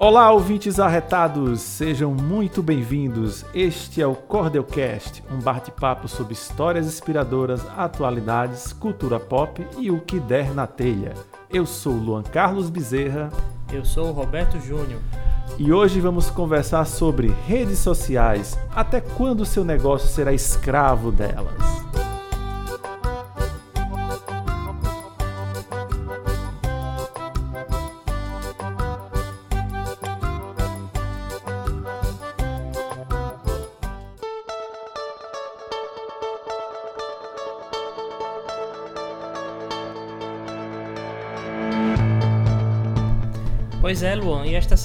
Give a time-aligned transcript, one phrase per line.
[0.00, 3.44] Olá, ouvintes arretados, sejam muito bem-vindos.
[3.52, 10.20] Este é o Cordelcast, um bate-papo sobre histórias inspiradoras, atualidades, cultura pop e o que
[10.20, 11.14] der na telha.
[11.50, 13.28] Eu sou Luan Carlos Bezerra.
[13.72, 15.00] Eu sou o Roberto Júnior.
[15.58, 18.56] E hoje vamos conversar sobre redes sociais.
[18.72, 21.67] Até quando seu negócio será escravo delas?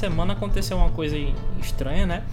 [0.03, 1.15] Semana aconteceu uma coisa
[1.61, 2.23] estranha, né?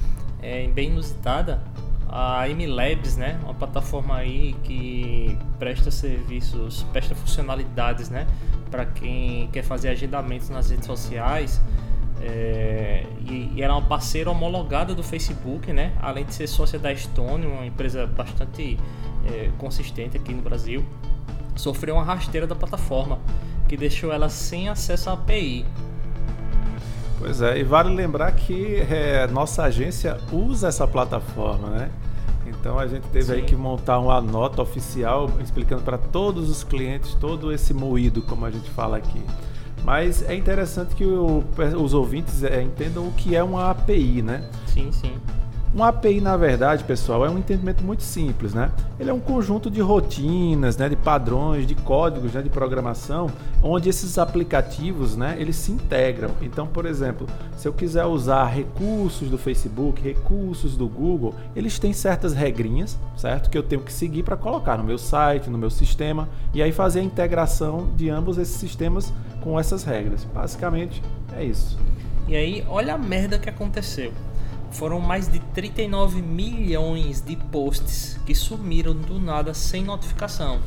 [0.42, 1.62] É, bem inusitada.
[2.08, 3.38] A MLabs, né?
[3.44, 8.26] Uma plataforma aí que presta serviços, presta funcionalidades, né?
[8.68, 11.60] Para quem quer fazer agendamentos nas redes sociais.
[12.20, 15.92] É, e, e era uma parceira homologada do Facebook, né?
[16.02, 18.76] Além de ser sócia da Stone, uma empresa bastante
[19.24, 20.84] é, consistente aqui no Brasil,
[21.54, 23.20] sofreu uma rasteira da plataforma
[23.68, 25.64] que deixou ela sem acesso à API.
[27.20, 31.90] Pois é, e vale lembrar que é, nossa agência usa essa plataforma, né?
[32.46, 33.32] Então a gente teve Sim.
[33.32, 38.46] aí que montar uma nota oficial explicando para todos os clientes todo esse moído, como
[38.46, 39.22] a gente fala aqui.
[39.84, 41.44] Mas é interessante que o,
[41.78, 44.48] os ouvintes é, entendam o que é uma API, né?
[44.66, 45.12] Sim, sim.
[45.72, 48.72] Uma API, na verdade, pessoal, é um entendimento muito simples, né?
[48.98, 53.30] Ele é um conjunto de rotinas, né, de padrões, de códigos, né, de programação,
[53.62, 56.30] onde esses aplicativos, né, eles se integram.
[56.42, 57.24] Então, por exemplo,
[57.56, 63.48] se eu quiser usar recursos do Facebook, recursos do Google, eles têm certas regrinhas, certo?
[63.48, 66.72] Que eu tenho que seguir para colocar no meu site, no meu sistema, e aí
[66.72, 70.26] fazer a integração de ambos esses sistemas com essas regras.
[70.34, 71.00] Basicamente,
[71.36, 71.78] é isso.
[72.26, 74.12] E aí, olha a merda que aconteceu
[74.70, 80.60] foram mais de 39 milhões de posts que sumiram do nada sem notificação.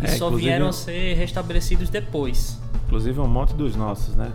[0.00, 2.60] E é, só vieram a ser restabelecidos depois.
[2.86, 4.30] Inclusive um monte dos nossos, né?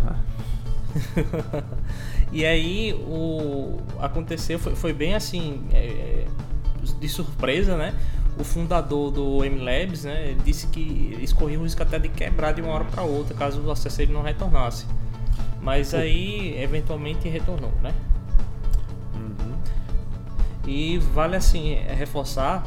[2.33, 6.25] e aí o aconteceu foi, foi bem assim é, é
[6.99, 7.93] de surpresa, né?
[8.37, 12.73] O fundador do MLabs, né, disse que escorria o risco até de quebrar de uma
[12.73, 14.85] hora para outra caso o acesso ele não retornasse.
[15.61, 17.93] Mas aí eventualmente retornou, né?
[20.65, 22.63] E vale assim é, reforçar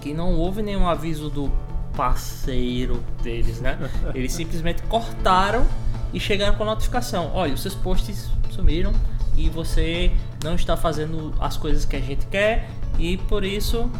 [0.00, 1.50] que não houve nenhum aviso do
[1.96, 3.78] parceiro deles, né?
[4.14, 5.66] Eles simplesmente cortaram
[6.12, 8.92] e chegaram com a notificação: olha, os seus posts sumiram
[9.36, 10.10] e você
[10.42, 12.68] não está fazendo as coisas que a gente quer
[12.98, 13.90] e por isso,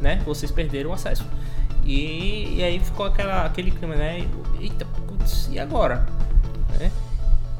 [0.00, 0.20] né?
[0.24, 1.24] Vocês perderam o acesso.
[1.84, 4.26] E, e aí ficou aquela, aquele clima, né?
[4.60, 6.06] Eita, putz, e agora?
[6.78, 6.90] Né?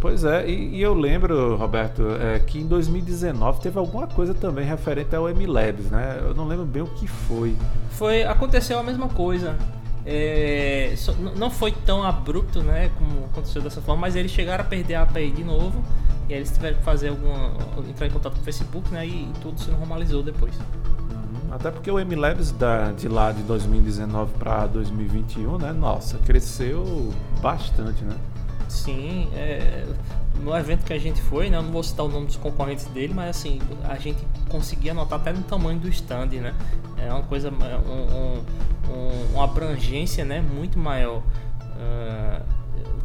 [0.02, 4.66] Pois é, e, e eu lembro, Roberto, é, que em 2019 teve alguma coisa também
[4.66, 6.18] referente ao MLabs, né?
[6.20, 7.56] Eu não lembro bem o que foi.
[7.92, 9.56] Foi, aconteceu a mesma coisa.
[10.04, 10.92] É,
[11.36, 15.02] não foi tão abrupto, né, como aconteceu dessa forma, mas eles chegaram a perder a
[15.02, 15.80] API de novo
[16.28, 17.52] e aí eles tiveram que fazer alguma
[17.88, 20.56] entrar em contato com o Facebook, né, e, tudo se normalizou depois.
[20.56, 21.54] Uhum.
[21.54, 28.02] Até porque o MLabs da, de lá de 2019 para 2021, né, nossa, cresceu bastante,
[28.02, 28.16] né?
[28.72, 29.86] Sim, é,
[30.40, 32.86] no evento que a gente foi, né, eu não vou citar o nome dos concorrentes
[32.86, 36.54] dele, mas assim, a gente conseguia notar até no tamanho do stand, né?
[36.96, 38.44] É uma coisa, é um, um,
[38.90, 41.18] um, uma abrangência, né, muito maior.
[41.18, 42.42] Uh,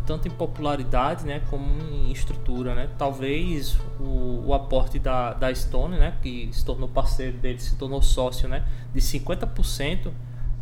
[0.06, 2.90] tanto em popularidade, né, como em estrutura, né?
[2.98, 8.02] Talvez o, o aporte da, da Stone, né, que se tornou parceiro dele, se tornou
[8.02, 10.12] sócio, né, de 50%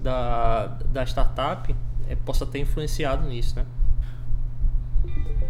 [0.02, 1.74] da, da startup,
[2.10, 3.66] é, possa ter influenciado nisso, né?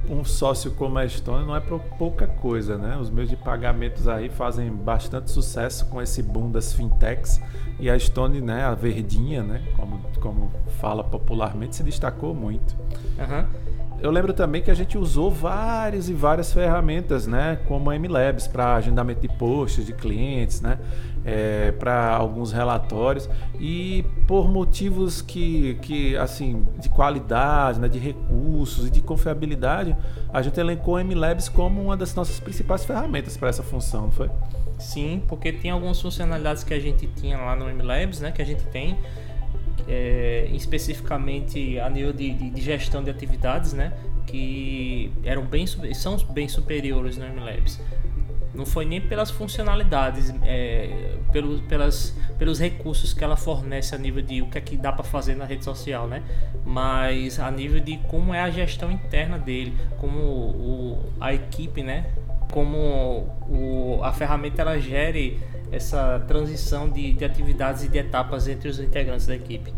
[0.10, 2.98] Um sócio como a Stone não é pouca coisa, né?
[2.98, 7.42] Os meios de pagamentos aí fazem bastante sucesso com esse boom das fintechs
[7.80, 12.76] e a Stone, né, a verdinha, né, como, como fala popularmente, se destacou muito.
[13.20, 13.75] Uhum.
[14.00, 18.48] Eu lembro também que a gente usou várias e várias ferramentas, né, como a MLabs
[18.48, 20.78] para agendamento de posts de clientes, né,
[21.24, 23.30] é, para alguns relatórios.
[23.60, 29.96] E por motivos que, que assim de qualidade, né, de recursos e de confiabilidade,
[30.32, 34.12] a gente elencou a MLabs como uma das nossas principais ferramentas para essa função, não
[34.12, 34.30] foi?
[34.78, 38.46] Sim, porque tem algumas funcionalidades que a gente tinha lá no MLabs, né, que a
[38.46, 38.98] gente tem
[39.88, 43.94] é, especificamente a nível de, de, de, gestão de atividades, né,
[44.26, 47.80] que eram bem são bem superiores no MLabs.
[48.54, 54.24] Não foi nem pelas funcionalidades, é, pelos, pelas, pelos recursos que ela fornece a nível
[54.24, 56.24] de o que é que dá para fazer na rede social, né?
[56.66, 62.06] Mas a nível de como é a gestão interna dele, como o, a equipe, né?
[62.54, 62.78] Como
[63.50, 65.38] o, a ferramenta ela gere
[65.76, 69.74] essa transição de, de atividades e de etapas entre os integrantes da equipe.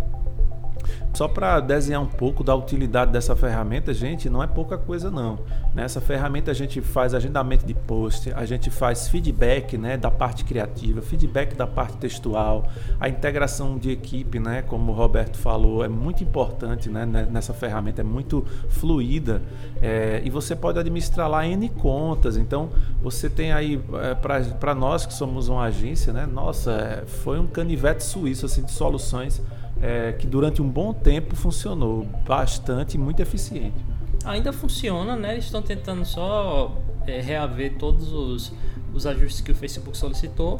[1.17, 5.39] Só para desenhar um pouco da utilidade dessa ferramenta, gente, não é pouca coisa não.
[5.73, 10.45] Nessa ferramenta a gente faz agendamento de post, a gente faz feedback né, da parte
[10.45, 12.67] criativa, feedback da parte textual,
[12.99, 18.01] a integração de equipe, né, como o Roberto falou, é muito importante né, nessa ferramenta,
[18.01, 19.41] é muito fluida
[19.81, 22.37] é, e você pode administrar lá N contas.
[22.37, 22.69] Então
[23.01, 27.47] você tem aí, é, para nós que somos uma agência, né, nossa, é, foi um
[27.47, 29.41] canivete suíço assim, de soluções
[29.81, 33.77] é, que durante um bom tempo funcionou bastante muito eficiente.
[34.25, 35.33] Ainda funciona, né?
[35.33, 36.75] Eles estão tentando só
[37.05, 38.53] é, reaver todos os,
[38.93, 40.59] os ajustes que o Facebook solicitou.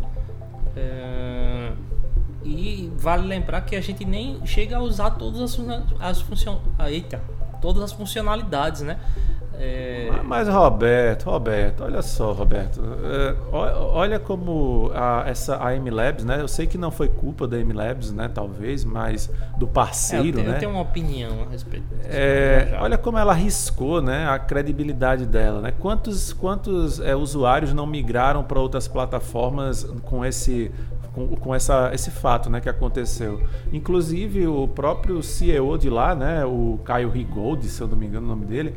[0.76, 1.72] É,
[2.44, 5.60] e vale lembrar que a gente nem chega a usar todas as,
[6.00, 6.60] as, funcion...
[6.88, 7.22] Eita,
[7.62, 9.00] todas as funcionalidades, né?
[9.60, 10.12] É...
[10.24, 16.42] Mas Roberto, Roberto, olha só, Roberto, é, olha como a, essa a M Labs, né?
[16.42, 18.30] Eu sei que não foi culpa da M Labs, né?
[18.32, 20.56] Talvez, mas do parceiro, é, eu tenho, né?
[20.56, 21.86] Eu tenho uma opinião a respeito.
[21.96, 24.28] Disso, é, olha como ela arriscou, né?
[24.30, 25.74] A credibilidade dela, né?
[25.80, 30.72] Quantos quantos é, usuários não migraram para outras plataformas com esse
[31.18, 33.42] com, com, essa, esse fato né, que aconteceu.
[33.74, 38.28] Inclusive o próprio CEO de lá, né, o Caio Rigold, se eu não me engano
[38.28, 38.76] o nome dele,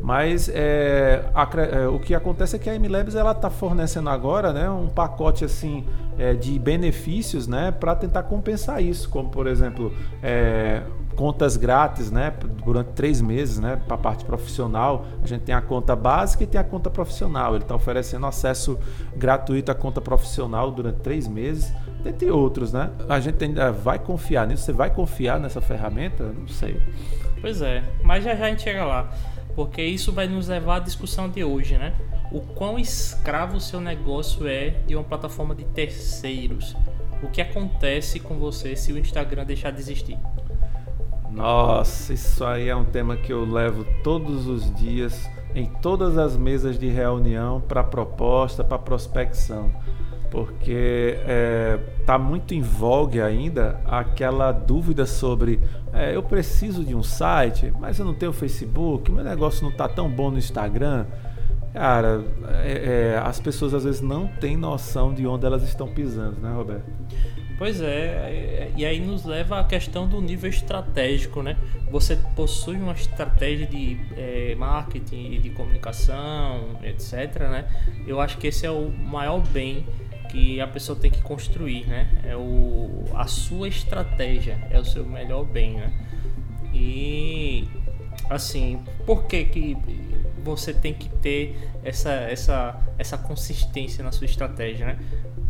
[0.00, 4.52] mas é, a, é, o que acontece é que a MLabs ela está fornecendo agora
[4.52, 5.84] né, um pacote assim
[6.18, 9.92] é, de benefícios né, para tentar compensar isso, como por exemplo
[10.22, 10.82] é,
[11.18, 12.32] contas grátis né,
[12.64, 15.04] durante três meses né, para a parte profissional.
[15.20, 17.56] A gente tem a conta básica e tem a conta profissional.
[17.56, 18.78] Ele está oferecendo acesso
[19.16, 21.72] gratuito à conta profissional durante três meses,
[22.04, 22.72] dentre outros.
[22.72, 22.88] Né?
[23.08, 24.62] A gente ainda vai confiar nisso.
[24.62, 26.22] Você vai confiar nessa ferramenta?
[26.22, 26.80] Não sei.
[27.40, 29.10] Pois é, mas já já a gente chega lá
[29.58, 31.92] porque isso vai nos levar à discussão de hoje, né?
[32.30, 36.76] O quão escravo o seu negócio é de uma plataforma de terceiros.
[37.24, 40.16] O que acontece com você se o Instagram deixar de existir?
[41.28, 46.36] Nossa, isso aí é um tema que eu levo todos os dias em todas as
[46.36, 49.72] mesas de reunião para proposta, para prospecção
[50.30, 55.60] porque está é, tá muito em vogue ainda aquela dúvida sobre
[55.92, 59.88] é, eu preciso de um site, mas eu não tenho Facebook, meu negócio não está
[59.88, 61.06] tão bom no Instagram.
[61.72, 62.24] Cara,
[62.64, 66.52] é, é, as pessoas às vezes não têm noção de onde elas estão pisando, né,
[66.52, 66.84] Roberto?
[67.58, 71.56] Pois é, e aí nos leva à questão do nível estratégico, né?
[71.90, 77.64] Você possui uma estratégia de é, marketing, de comunicação, etc, né?
[78.06, 79.84] Eu acho que esse é o maior bem
[80.28, 82.08] que a pessoa tem que construir, né?
[82.24, 85.92] É o, a sua estratégia, é o seu melhor bem, né?
[86.72, 87.66] E
[88.28, 89.76] assim, por que que
[90.44, 94.98] você tem que ter essa, essa, essa consistência na sua estratégia, né?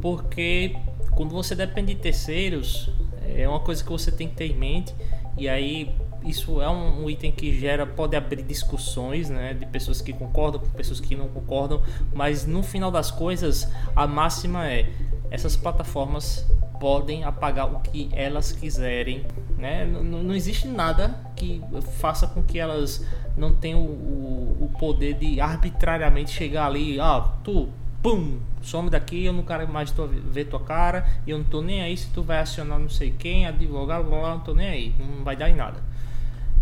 [0.00, 0.76] Porque
[1.12, 2.90] quando você depende de terceiros,
[3.22, 4.94] é uma coisa que você tem que ter em mente
[5.36, 5.94] e aí
[6.28, 10.68] isso é um, item que gera, pode abrir discussões, né, de pessoas que concordam com
[10.68, 11.82] pessoas que não concordam,
[12.12, 13.66] mas no final das coisas,
[13.96, 14.90] a máxima é
[15.30, 16.46] essas plataformas
[16.80, 19.24] podem apagar o que elas quiserem,
[19.58, 19.84] né?
[19.84, 21.62] Não, não existe nada que
[21.98, 23.04] faça com que elas
[23.36, 27.68] não tenham o, o poder de arbitrariamente chegar ali, ah, tu
[28.02, 31.82] pum, some daqui, eu não quero mais tua, ver tua cara, eu não tô nem
[31.82, 34.94] aí se tu vai acionar não sei quem, advogado, blá, blá, não tô nem aí,
[34.98, 35.87] não vai dar em nada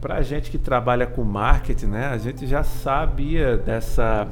[0.06, 4.28] para a gente que trabalha com marketing, né, a gente já sabia dessa,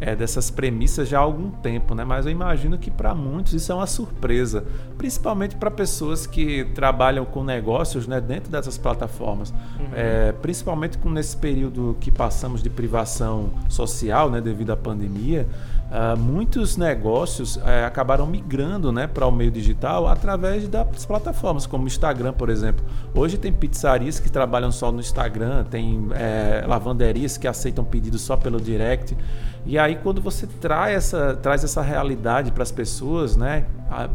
[0.00, 2.04] é, dessas premissas já há algum tempo, né?
[2.04, 4.64] Mas eu imagino que para muitos isso é uma surpresa,
[4.98, 9.90] principalmente para pessoas que trabalham com negócios, né, dentro dessas plataformas, uhum.
[9.94, 15.46] é, principalmente com nesse período que passamos de privação social, né, devido à pandemia.
[15.92, 21.84] Uh, muitos negócios uh, acabaram migrando né, para o meio digital através das plataformas, como
[21.84, 22.82] o Instagram, por exemplo.
[23.14, 28.38] Hoje tem pizzarias que trabalham só no Instagram, tem é, lavanderias que aceitam pedidos só
[28.38, 29.14] pelo direct.
[29.66, 33.66] E aí, quando você traz essa, traz essa realidade para as pessoas, né,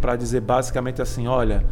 [0.02, 1.64] para dizer basicamente assim: olha,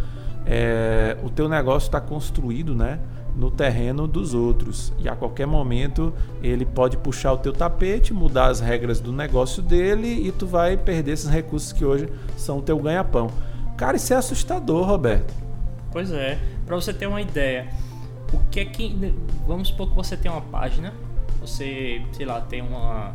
[0.46, 3.00] é, o teu negócio está construído, né?
[3.36, 4.94] No terreno dos outros.
[5.00, 9.62] E a qualquer momento ele pode puxar o teu tapete, mudar as regras do negócio
[9.62, 13.30] dele e tu vai perder esses recursos que hoje são o teu ganha-pão.
[13.78, 15.34] Cara, isso é assustador, Roberto.
[15.92, 16.40] Pois é.
[16.66, 17.68] Para você ter uma ideia,
[18.34, 19.14] o que é que
[19.46, 20.94] vamos supor que você tem uma página,
[21.40, 23.14] você, sei lá, tem uma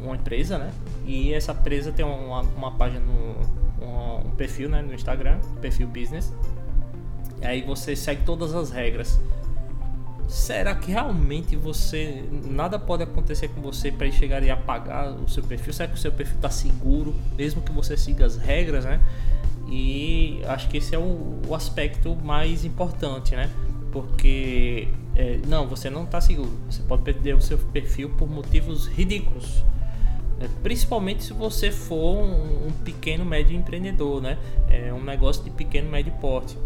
[0.00, 0.72] uma empresa, né?
[1.04, 5.86] E essa empresa tem uma, uma página, no, um, um perfil né, no Instagram, perfil
[5.88, 6.32] business.
[7.40, 9.20] E aí você segue todas as regras.
[10.30, 15.42] Será que realmente você nada pode acontecer com você para chegar e apagar o seu
[15.42, 15.72] perfil?
[15.72, 19.00] Será que o seu perfil está seguro, mesmo que você siga as regras, né?
[19.68, 23.50] E acho que esse é o, o aspecto mais importante, né?
[23.90, 26.52] Porque é, não, você não está seguro.
[26.70, 29.64] Você pode perder o seu perfil por motivos ridículos.
[30.38, 34.38] É, principalmente se você for um, um, pequeno médio empreendedor, né?
[34.68, 36.56] É um negócio de pequeno médio porte.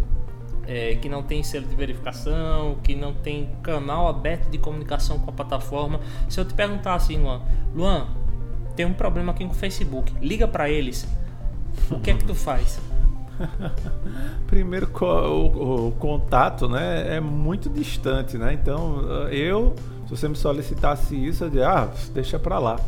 [0.66, 5.30] É, que não tem selo de verificação, que não tem canal aberto de comunicação com
[5.30, 6.00] a plataforma.
[6.28, 7.42] Se eu te perguntar assim, Luan,
[7.74, 8.06] Luan,
[8.74, 11.06] tem um problema aqui com o Facebook, liga para eles.
[11.90, 12.80] O que é que tu faz?
[14.46, 18.52] Primeiro, o, o, contato né, é muito distante, né?
[18.52, 22.78] Então, eu, se você me solicitasse isso, eu diria, ah, deixa pra lá.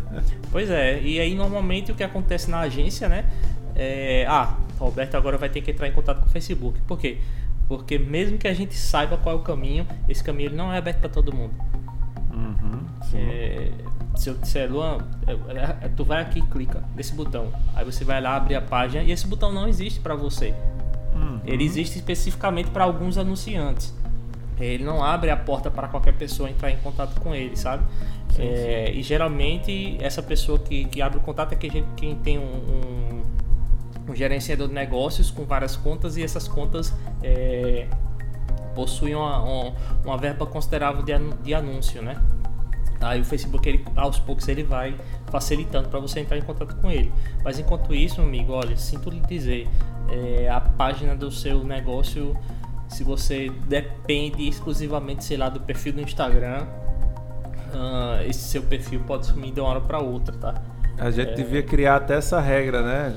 [0.50, 3.24] pois é, e aí normalmente o que acontece na agência, né?
[3.82, 6.78] É, ah, Roberto agora vai ter que entrar em contato com o Facebook.
[6.82, 7.16] Por quê?
[7.66, 10.76] Porque mesmo que a gente saiba qual é o caminho, esse caminho ele não é
[10.76, 11.54] aberto para todo mundo.
[12.30, 12.82] Uhum,
[13.14, 13.70] é,
[14.16, 17.50] se eu disser, Luan, é, é, é, tu vai aqui e clica nesse botão.
[17.74, 20.54] Aí você vai lá abrir a página e esse botão não existe para você.
[21.14, 21.40] Uhum.
[21.46, 23.94] Ele existe especificamente para alguns anunciantes.
[24.58, 27.82] Ele não abre a porta para qualquer pessoa entrar em contato com ele, sabe?
[28.34, 28.98] Sim, é, sim.
[28.98, 33.22] E geralmente essa pessoa que, que abre o contato é quem, quem tem um, um,
[34.08, 37.86] um, gerenciador de negócios com várias contas e essas contas é,
[38.74, 42.20] possuem uma, uma, uma verba considerável de, de anúncio, né?
[43.00, 44.94] Aí o Facebook, ele, aos poucos, ele vai
[45.30, 47.10] facilitando para você entrar em contato com ele.
[47.42, 49.66] Mas enquanto isso, amigo, olha, sinto lhe dizer,
[50.10, 52.36] é, a página do seu negócio,
[52.88, 56.66] se você depende exclusivamente, sei lá, do perfil do Instagram,
[57.74, 60.62] uh, esse seu perfil pode sumir de uma hora para outra, tá?
[61.00, 61.34] A gente é...
[61.34, 63.14] devia criar até essa regra, né?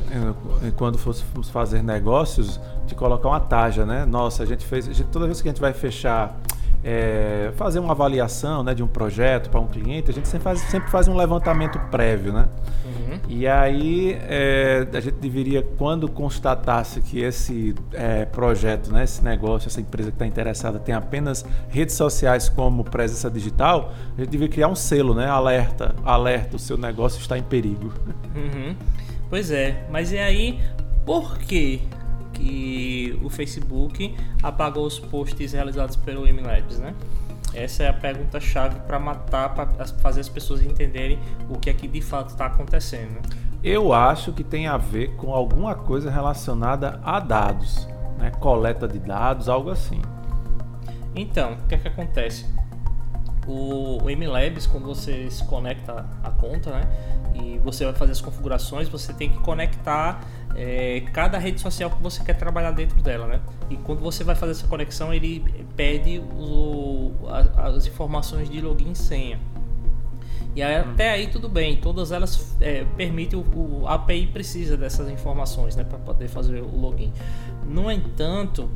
[0.77, 4.05] Quando fôssemos fazer negócios, de colocar uma taxa, né?
[4.05, 4.87] Nossa, a gente fez.
[4.87, 6.39] A gente, toda vez que a gente vai fechar
[6.83, 10.59] é, fazer uma avaliação né, de um projeto para um cliente, a gente sempre faz,
[10.61, 12.47] sempre faz um levantamento prévio, né?
[12.85, 12.92] Uhum.
[13.27, 19.67] E aí é, a gente deveria, quando constatasse que esse é, projeto, né, esse negócio,
[19.67, 24.53] essa empresa que está interessada tem apenas redes sociais como presença digital, a gente deveria
[24.53, 25.27] criar um selo, né?
[25.27, 27.93] Alerta, alerta, o seu negócio está em perigo.
[28.35, 28.75] Uhum.
[29.29, 30.59] Pois é, mas e aí,
[31.05, 31.81] por que
[32.33, 36.93] que o Facebook apagou os posts realizados pelo MLabs, né?
[37.53, 41.19] Essa é a pergunta chave para matar, para fazer as pessoas entenderem
[41.49, 43.19] o que é que de fato está acontecendo.
[43.63, 48.31] Eu acho que tem a ver com alguma coisa relacionada a dados, né?
[48.39, 50.01] coleta de dados, algo assim.
[51.15, 52.45] Então, o que é que acontece?
[53.47, 56.81] O, o MLabs, quando você se conecta à conta, né?
[57.35, 60.21] E você vai fazer as configurações, você tem que conectar
[60.55, 63.41] é, cada rede social que você quer trabalhar dentro dela, né?
[63.69, 65.43] E quando você vai fazer essa conexão, ele
[65.75, 69.39] pede o, a, as informações de login e senha.
[70.55, 70.91] E aí, hum.
[70.91, 75.75] até aí tudo bem, todas elas é, permitem o, o, a API precisa dessas informações,
[75.75, 77.11] né, para poder fazer o login.
[77.65, 78.69] No entanto,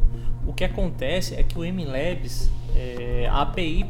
[0.46, 3.86] o que acontece é que o MLabs, é, a API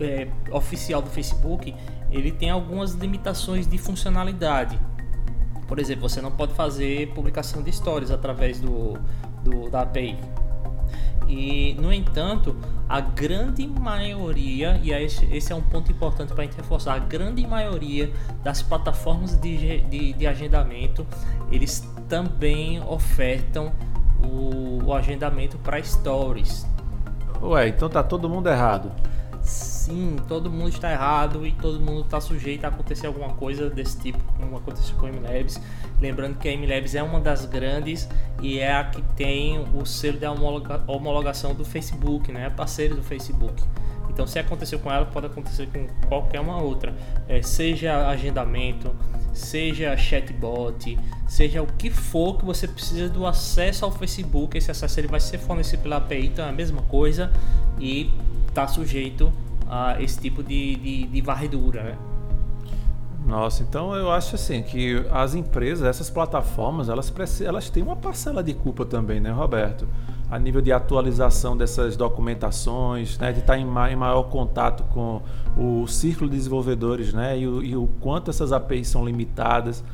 [0.00, 1.74] é, oficial do Facebook,
[2.10, 4.78] ele tem algumas limitações de funcionalidade.
[5.68, 8.98] Por exemplo, você não pode fazer publicação de stories através do,
[9.44, 10.18] do da API.
[11.28, 12.56] E, no entanto,
[12.88, 17.46] a grande maioria, e esse é um ponto importante para a gente reforçar, a grande
[17.46, 18.10] maioria
[18.42, 21.06] das plataformas de, de, de agendamento,
[21.52, 23.70] eles também ofertam
[24.24, 26.66] o, o agendamento para stories.
[27.42, 28.90] Ué, então tá todo mundo errado
[29.48, 33.98] sim, todo mundo está errado e todo mundo está sujeito a acontecer alguma coisa desse
[33.98, 35.60] tipo, como aconteceu com a MLabs.
[36.00, 38.08] Lembrando que a MLabs é uma das grandes
[38.42, 40.26] e é a que tem o selo de
[40.86, 42.46] homologação do Facebook, né?
[42.46, 43.62] É parceiro do Facebook.
[44.10, 46.92] Então, se aconteceu com ela, pode acontecer com qualquer uma outra.
[47.28, 48.90] É, seja agendamento,
[49.32, 54.58] seja chatbot, seja o que for que você precisa do acesso ao Facebook.
[54.58, 57.32] Esse acesso ele vai ser fornecido pela API, então é a mesma coisa
[57.78, 58.10] e
[58.58, 59.32] está sujeito
[59.70, 61.98] a esse tipo de, de, de varredura, né?
[63.24, 68.42] Nossa, então eu acho assim que as empresas, essas plataformas, elas, elas têm uma parcela
[68.42, 69.86] de culpa também, né, Roberto?
[70.30, 75.20] A nível de atualização dessas documentações, né, de estar em, em maior contato com
[75.56, 79.84] o círculo de desenvolvedores, né, e o, e o quanto essas APIs são limitadas,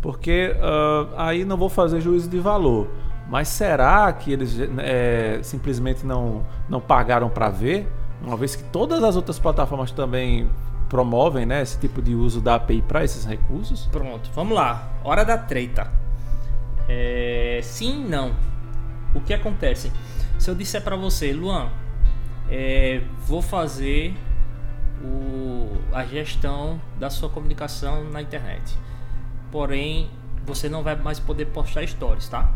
[0.00, 2.88] porque uh, aí não vou fazer juízo de valor,
[3.28, 7.88] mas será que eles é, simplesmente não, não pagaram para ver?
[8.24, 10.48] Uma vez que todas as outras plataformas também
[10.88, 13.86] promovem né, esse tipo de uso da API para esses recursos?
[13.92, 14.90] Pronto, vamos lá.
[15.04, 15.90] Hora da treta.
[16.88, 18.34] É, sim, não.
[19.14, 19.92] O que acontece?
[20.38, 21.68] Se eu disser para você, Luan,
[22.48, 24.14] é, vou fazer
[25.02, 28.76] o, a gestão da sua comunicação na internet.
[29.50, 30.10] Porém,
[30.46, 32.52] você não vai mais poder postar stories, tá?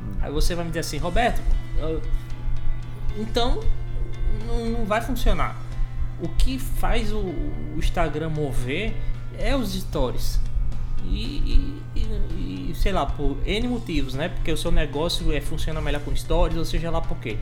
[0.00, 0.12] Hum.
[0.20, 1.40] Aí você vai me dizer assim, Roberto,
[1.78, 2.00] eu,
[3.16, 3.60] então
[4.46, 5.56] não, não, vai funcionar.
[6.20, 8.94] O que faz o, o Instagram mover
[9.38, 10.40] é os stories.
[11.04, 14.28] E, e, e, sei lá, por N motivos, né?
[14.28, 17.36] Porque o seu negócio é, funciona melhor com stories, ou seja lá por quê.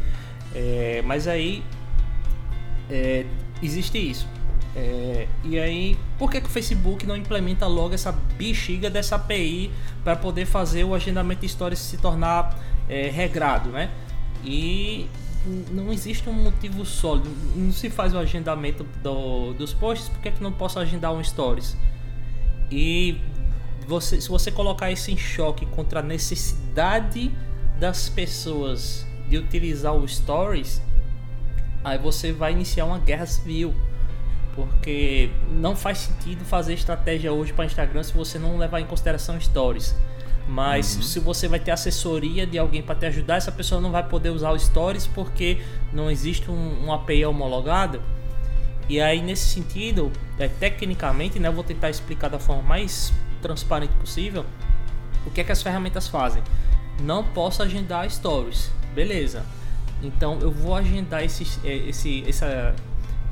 [0.55, 1.63] É, mas aí
[2.91, 3.25] é,
[3.63, 4.27] existe isso.
[4.75, 9.71] É, e aí, por que, que o Facebook não implementa logo essa bexiga dessa API
[10.03, 12.59] para poder fazer o agendamento de stories se tornar
[12.89, 13.91] é, regrado, né?
[14.45, 15.09] E
[15.71, 20.31] não existe um motivo sólido, não se faz o agendamento do, dos posts, por que,
[20.31, 21.77] que não posso agendar um stories?
[22.71, 23.19] E
[23.87, 27.31] você, se você colocar isso em choque contra a necessidade
[27.79, 30.81] das pessoas de utilizar o stories,
[31.83, 33.75] aí você vai iniciar uma guerra civil
[34.55, 39.41] porque não faz sentido fazer estratégia hoje para Instagram se você não levar em consideração
[39.41, 39.95] stories.
[40.49, 41.03] Mas uhum.
[41.03, 44.31] se você vai ter assessoria de alguém para te ajudar, essa pessoa não vai poder
[44.31, 48.03] usar os stories porque não existe um, um API homologado.
[48.89, 53.93] E aí nesse sentido, é, tecnicamente, né, eu vou tentar explicar da forma mais transparente
[53.95, 54.45] possível
[55.27, 56.43] o que é que as ferramentas fazem.
[57.01, 59.45] Não posso agendar stories, beleza?
[60.03, 62.75] Então eu vou agendar esse, é, esse, essa,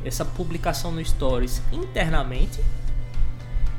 [0.04, 2.60] essa publicação no Stories internamente.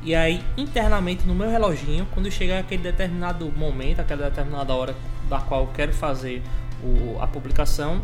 [0.04, 4.96] E aí, internamente no meu reloginho, quando chegar aquele determinado momento, aquela determinada hora
[5.30, 6.42] da qual eu quero fazer
[6.84, 8.02] o, a publicação,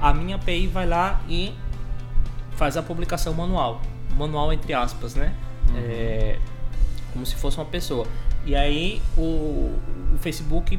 [0.00, 1.52] a minha API vai lá e
[2.52, 3.80] faz a publicação manual.
[4.16, 5.34] Manual entre aspas, né?
[5.70, 5.76] Uhum.
[5.76, 6.38] É,
[7.12, 8.06] como se fosse uma pessoa.
[8.46, 9.72] E aí o,
[10.14, 10.78] o Facebook,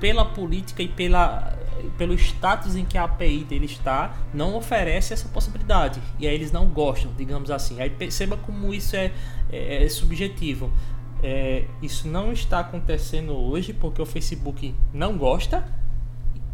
[0.00, 1.56] pela política e pela
[1.96, 6.00] pelo status em que a API dele está, não oferece essa possibilidade.
[6.18, 7.80] E aí eles não gostam, digamos assim.
[7.80, 9.12] Aí perceba como isso é,
[9.50, 10.72] é, é subjetivo.
[11.22, 15.64] É, isso não está acontecendo hoje porque o Facebook não gosta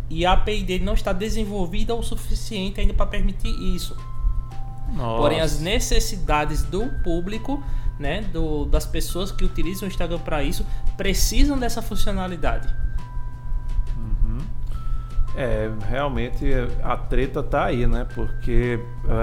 [0.09, 3.97] e a API dele não está desenvolvida o suficiente ainda para permitir isso.
[4.93, 5.21] Nossa.
[5.21, 7.63] Porém, as necessidades do público,
[7.99, 10.65] né, do, das pessoas que utilizam o Instagram para isso,
[10.97, 12.84] precisam dessa funcionalidade.
[15.37, 16.45] É, realmente
[16.83, 18.07] a treta tá aí, né?
[18.15, 18.79] Porque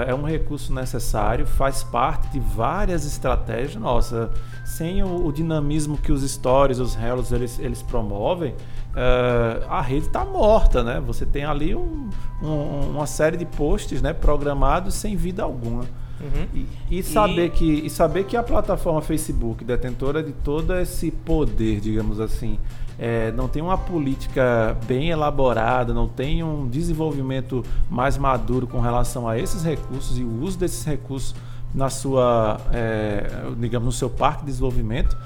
[0.06, 3.76] é, é um recurso necessário, faz parte de várias estratégias.
[3.76, 4.30] Nossa,
[4.64, 8.54] sem o, o dinamismo que os stories, os reels, eles, eles promovem,
[8.94, 11.00] é, a rede está morta, né?
[11.06, 12.10] Você tem ali um,
[12.42, 15.84] um, uma série de posts né, programados sem vida alguma.
[16.20, 16.46] Uhum.
[16.90, 17.50] E, e, saber e...
[17.50, 22.58] Que, e saber que a plataforma Facebook, detentora de todo esse poder, digamos assim,
[22.98, 29.28] é, não tem uma política bem elaborada, não tem um desenvolvimento mais maduro com relação
[29.28, 31.34] a esses recursos e o uso desses recursos
[31.74, 33.26] na sua, é,
[33.58, 35.16] digamos, no seu parque de desenvolvimento,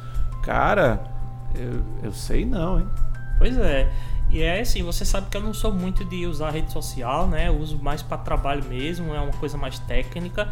[0.42, 1.02] cara,
[1.54, 2.86] eu, eu sei não, hein?
[3.38, 3.90] Pois é.
[4.30, 7.48] E é assim, você sabe que eu não sou muito de usar rede social, né?
[7.48, 10.48] Eu uso mais para trabalho mesmo, é uma coisa mais técnica.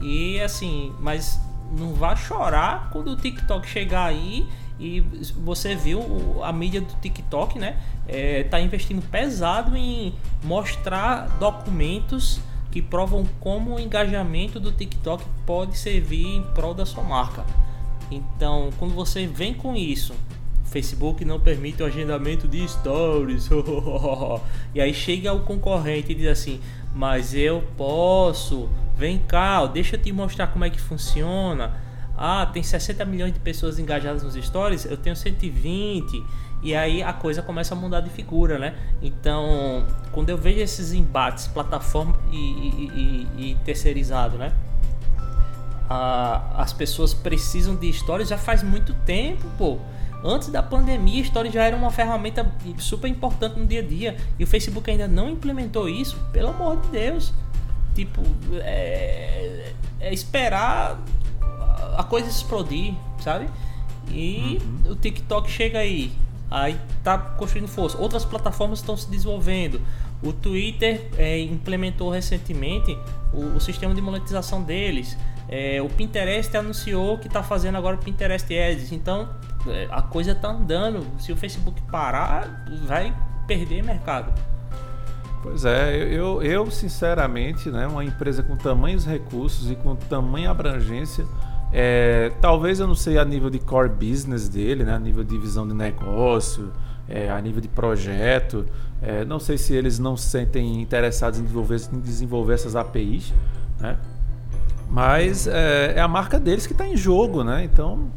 [0.00, 1.40] E assim, mas
[1.76, 5.00] não vá chorar quando o TikTok chegar aí e
[5.44, 7.76] você viu a mídia do TikTok, né?
[8.06, 10.14] É, tá investindo pesado em
[10.44, 17.02] mostrar documentos que provam como o engajamento do TikTok pode servir em prol da sua
[17.02, 17.44] marca.
[18.10, 20.14] Então, quando você vem com isso,
[20.64, 23.48] Facebook não permite o agendamento de stories.
[24.74, 26.60] e aí chega o concorrente e diz assim:
[26.94, 28.68] "Mas eu posso.
[28.96, 31.87] Vem cá, deixa eu te mostrar como é que funciona."
[32.18, 36.24] Ah, tem 60 milhões de pessoas engajadas nos stories, eu tenho 120.
[36.60, 38.74] E aí a coisa começa a mudar de figura, né?
[39.00, 44.52] Então, quando eu vejo esses embates, plataforma e, e, e, e terceirizado, né?
[45.88, 49.78] Ah, as pessoas precisam de stories já faz muito tempo, pô.
[50.24, 52.44] Antes da pandemia, stories já era uma ferramenta
[52.78, 54.16] super importante no dia a dia.
[54.36, 57.32] E o Facebook ainda não implementou isso, pelo amor de Deus.
[57.94, 58.20] Tipo,
[58.56, 61.00] é, é esperar
[61.98, 63.48] a coisa explodir, sabe?
[64.08, 64.92] E uhum.
[64.92, 66.12] o TikTok chega aí,
[66.48, 67.98] aí tá construindo força.
[67.98, 69.80] Outras plataformas estão se desenvolvendo.
[70.22, 72.96] O Twitter é, implementou recentemente
[73.32, 75.18] o, o, sistema de monetização deles.
[75.48, 78.92] É, o Pinterest anunciou que está fazendo agora o Pinterest Ads.
[78.92, 79.28] Então
[79.66, 81.04] é, a coisa está andando.
[81.18, 83.12] Se o Facebook parar, vai
[83.48, 84.32] perder mercado.
[85.42, 91.26] Pois é, eu, eu sinceramente, né, uma empresa com tamanhos recursos e com tamanha abrangência,
[91.72, 95.36] é, talvez eu não sei a nível de core business dele, né, a nível de
[95.36, 96.72] visão de negócio,
[97.08, 98.66] é, a nível de projeto,
[99.02, 103.32] é, não sei se eles não se sentem interessados em desenvolver, em desenvolver essas APIs,
[103.80, 103.96] né,
[104.90, 108.10] mas é, é a marca deles que está em jogo, né, então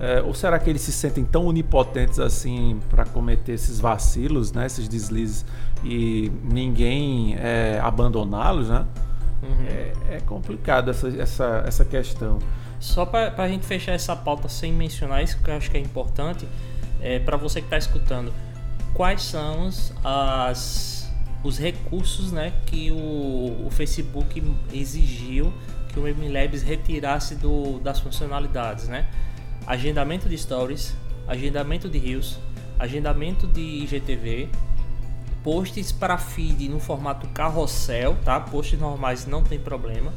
[0.00, 4.66] é, ou será que eles se sentem tão onipotentes assim para cometer esses vacilos, né,
[4.66, 5.44] esses deslizes
[5.84, 8.84] e ninguém é, abandoná-los, né?
[9.42, 9.66] Uhum.
[9.66, 12.38] É, é, complicado essa, essa, essa questão.
[12.80, 15.80] Só para a gente fechar essa pauta sem mencionar isso, que eu acho que é
[15.80, 16.46] importante,
[17.00, 18.32] é, para você que está escutando,
[18.94, 19.68] quais são
[20.04, 21.10] as,
[21.42, 25.52] os recursos né, que o, o Facebook exigiu
[25.88, 29.08] que o MLabs retirasse do, das funcionalidades, né?
[29.66, 30.94] agendamento de stories,
[31.26, 32.38] agendamento de rios,
[32.78, 34.48] agendamento de IGTV,
[35.42, 38.40] posts para feed no formato carrossel, tá?
[38.40, 40.12] Posts normais não tem problema.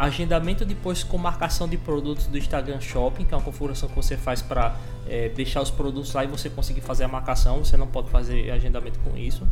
[0.00, 3.94] Agendamento de posts com marcação de produtos do Instagram Shopping, que é uma configuração que
[3.94, 4.74] você faz para
[5.06, 7.62] é, deixar os produtos lá e você conseguir fazer a marcação.
[7.62, 9.44] Você não pode fazer agendamento com isso.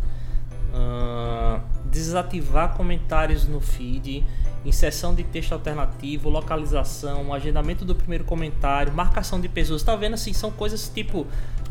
[0.72, 4.24] Uh, desativar comentários no feed,
[4.64, 9.82] inserção de texto alternativo, localização, agendamento do primeiro comentário, marcação de pessoas.
[9.82, 10.32] Tá vendo assim?
[10.32, 11.26] São coisas tipo,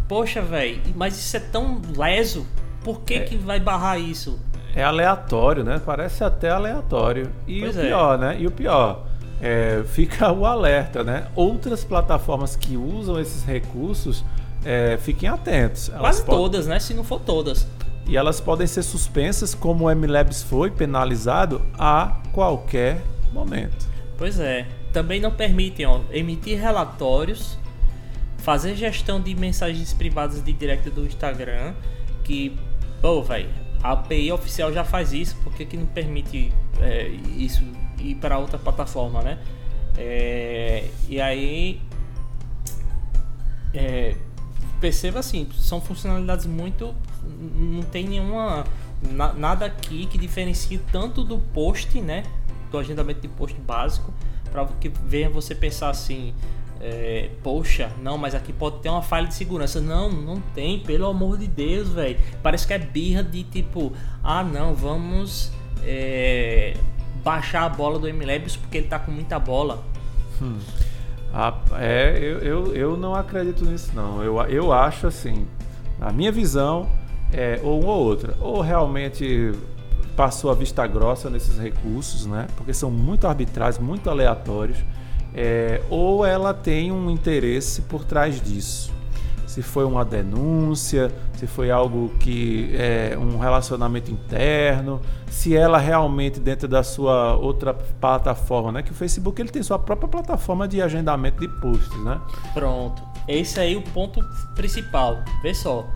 [0.07, 2.45] poxa, velho, mas isso é tão leso,
[2.83, 3.19] por que, é.
[3.21, 4.39] que vai barrar isso?
[4.77, 5.81] É aleatório, né?
[5.83, 7.31] Parece até aleatório.
[7.47, 7.87] E pois o é.
[7.87, 8.17] pior, é.
[8.17, 8.37] né?
[8.39, 9.07] E o pior,
[9.41, 11.27] é, fica o alerta, né?
[11.35, 14.23] Outras plataformas que usam esses recursos,
[14.63, 15.89] é, fiquem atentos.
[15.89, 16.41] Elas Quase podem...
[16.41, 16.79] todas, né?
[16.79, 17.67] Se não for todas
[18.07, 23.01] e elas podem ser suspensas, como o MLabs foi penalizado a qualquer
[23.33, 23.85] momento.
[24.17, 24.65] Pois é.
[24.93, 27.57] Também não permitem ó, emitir relatórios,
[28.37, 31.73] fazer gestão de mensagens privadas de direct do Instagram,
[32.23, 32.57] que,
[33.01, 33.49] pô, velho,
[33.81, 37.63] a API oficial já faz isso, por que, que não permite é, isso
[37.99, 39.39] ir para outra plataforma, né?
[39.97, 41.81] É, e aí,
[43.73, 44.15] é,
[44.79, 46.93] perceba assim, são funcionalidades muito
[47.55, 48.63] não tem nenhuma
[49.01, 52.23] na, nada aqui que diferencie tanto do post, né,
[52.71, 54.13] do agendamento de post básico,
[54.51, 56.33] para que venha você pensar assim,
[56.81, 59.81] é, poxa, não, mas aqui pode ter uma falha de segurança.
[59.81, 62.17] Não, não tem, pelo amor de Deus, velho.
[62.43, 63.91] Parece que é birra de tipo,
[64.23, 65.51] ah, não, vamos
[65.83, 66.75] é,
[67.23, 69.83] baixar a bola do MLabs porque ele tá com muita bola.
[70.41, 70.57] Hum.
[71.33, 74.23] Ah, é, eu, eu, eu não acredito nisso, não.
[74.23, 75.45] Eu, eu acho assim,
[75.99, 76.89] a minha visão
[77.33, 78.35] é, ou uma ou outra.
[78.39, 79.51] Ou realmente
[80.15, 82.47] passou a vista grossa nesses recursos, né?
[82.55, 84.77] Porque são muito arbitrários, muito aleatórios.
[85.39, 88.91] É, ou ela tem um interesse por trás disso.
[89.45, 96.39] Se foi uma denúncia, se foi algo que é um relacionamento interno, se ela realmente
[96.39, 98.84] dentro da sua outra plataforma, né?
[98.84, 102.19] Que o Facebook ele tem sua própria plataforma de agendamento de posts, né?
[102.54, 103.02] Pronto.
[103.28, 104.19] Esse aí é o ponto
[104.56, 105.19] principal.
[105.43, 105.88] Vê só,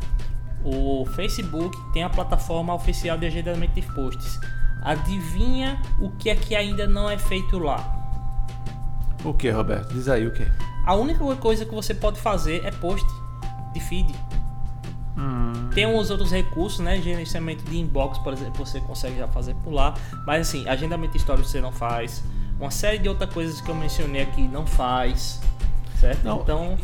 [0.64, 4.40] o Facebook tem a plataforma oficial de agendamento de posts.
[4.84, 8.01] Adivinha o que é que ainda não é feito lá?
[9.24, 9.94] O que, Roberto?
[9.94, 10.46] Diz aí o que?
[10.86, 13.06] A única coisa que você pode fazer é post
[13.74, 14.14] de feed.
[15.18, 15.70] Hum.
[15.74, 17.00] Tem uns outros recursos, né?
[17.02, 19.94] Gerenciamento de inbox, por exemplo, você consegue já fazer por lá.
[20.26, 22.24] Mas assim, agendamento de história você não faz.
[22.60, 25.40] Uma série de outras coisas que eu mencionei aqui não faz.
[26.00, 26.24] Certo?
[26.24, 26.78] Não, então.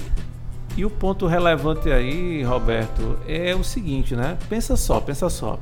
[0.76, 4.38] E o ponto relevante aí, Roberto, é o seguinte, né?
[4.48, 5.60] Pensa só, pensa só.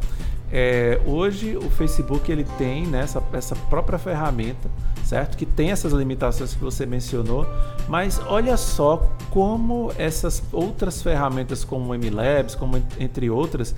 [0.51, 4.69] É, hoje o Facebook ele tem né, essa, essa própria ferramenta,
[5.05, 5.37] certo?
[5.37, 7.47] Que tem essas limitações que você mencionou,
[7.87, 13.75] mas olha só como essas outras ferramentas como o MLabs, como entre outras,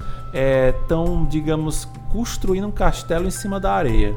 [0.74, 4.16] estão, é, digamos, construindo um castelo em cima da areia.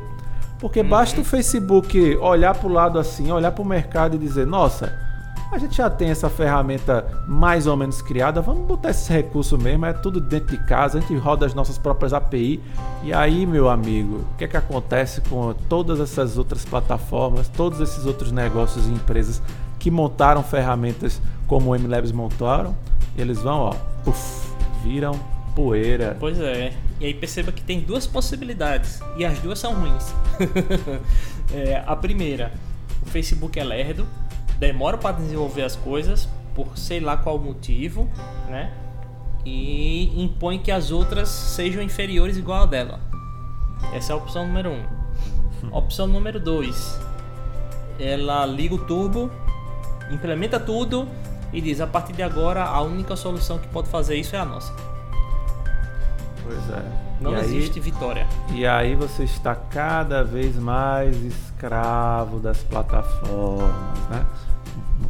[0.61, 1.25] Porque basta o uhum.
[1.25, 5.10] Facebook olhar para o lado assim, olhar para o mercado e dizer, nossa,
[5.51, 9.85] a gente já tem essa ferramenta mais ou menos criada, vamos botar esse recurso mesmo,
[9.85, 12.61] é tudo dentro de casa, a gente roda as nossas próprias API.
[13.03, 17.81] E aí, meu amigo, o que é que acontece com todas essas outras plataformas, todos
[17.81, 19.43] esses outros negócios e empresas
[19.79, 22.77] que montaram ferramentas como o MLabs montaram?
[23.17, 24.49] Eles vão, ó, puff,
[24.85, 25.19] viram
[25.57, 26.17] poeira.
[26.21, 26.73] Pois é.
[27.01, 30.15] E aí perceba que tem duas possibilidades e as duas são ruins.
[31.53, 32.53] é, a primeira,
[33.05, 34.07] o Facebook é lerdo
[34.61, 38.09] demora para desenvolver as coisas por sei lá qual motivo,
[38.49, 38.71] né?
[39.45, 43.01] E impõe que as outras sejam inferiores igual a dela.
[43.95, 44.73] Essa é a opção número 1.
[44.75, 45.01] Um.
[45.77, 47.01] Opção número 2.
[47.99, 49.31] Ela liga o turbo,
[50.11, 51.09] implementa tudo
[51.53, 54.45] e diz: a partir de agora a única solução que pode fazer isso é a
[54.45, 54.73] nossa.
[56.45, 56.83] Pois é.
[57.21, 58.27] Não E aí- existe vitória.
[58.55, 64.25] E aí você está cada vez mais escravo das plataformas, né?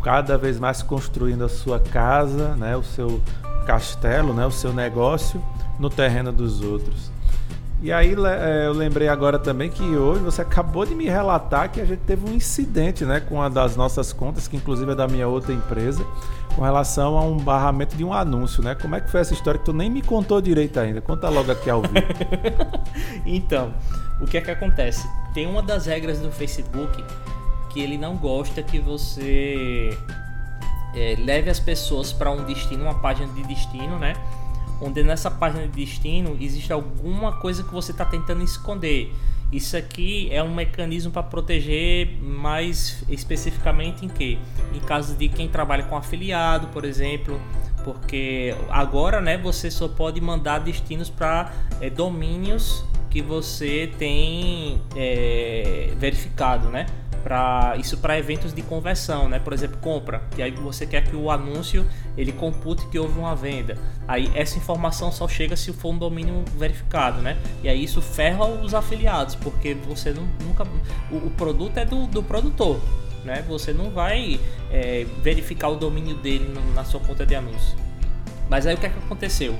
[0.02, 2.76] Cada vez mais construindo a sua casa, né?
[2.76, 3.20] O seu
[3.66, 4.46] castelo, né?
[4.46, 5.42] O seu negócio
[5.78, 7.10] no terreno dos outros.
[7.82, 11.80] E aí eh, eu lembrei agora também que hoje você acabou de me relatar que
[11.80, 13.20] a gente teve um incidente, né?
[13.20, 16.04] Com uma das nossas contas, que inclusive é da minha outra empresa,
[16.54, 18.74] com relação a um barramento de um anúncio, né?
[18.74, 21.00] Como é que foi essa história que tu nem me contou direito ainda?
[21.00, 21.94] Conta logo aqui ao vivo.
[23.24, 23.72] Então,
[24.20, 25.08] o que é que acontece?
[25.32, 27.02] Tem uma das regras do Facebook
[27.72, 29.96] que ele não gosta que você
[30.94, 34.14] é, leve as pessoas para um destino, uma página de destino, né?
[34.80, 39.12] Onde nessa página de destino existe alguma coisa que você está tentando esconder.
[39.52, 44.38] Isso aqui é um mecanismo para proteger mais especificamente em que?
[44.72, 47.40] Em caso de quem trabalha com afiliado, por exemplo,
[47.84, 51.52] porque agora, né, você só pode mandar destinos para
[51.96, 56.86] domínios que você tem é, verificado, né?
[57.22, 59.38] Pra, isso para eventos de conversão, né?
[59.38, 63.36] Por exemplo, compra, que aí você quer que o anúncio ele compute que houve uma
[63.36, 63.76] venda.
[64.08, 67.36] Aí essa informação só chega se for um domínio verificado, né?
[67.62, 70.64] E aí isso ferra os afiliados, porque você nunca
[71.10, 72.80] o, o produto é do, do produtor,
[73.22, 73.44] né?
[73.48, 77.76] Você não vai é, verificar o domínio dele na sua conta de anúncio.
[78.48, 79.58] Mas aí o que é que aconteceu?